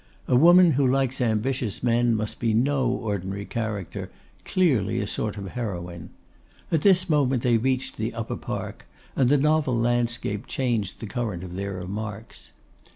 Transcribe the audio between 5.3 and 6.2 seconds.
of heroine.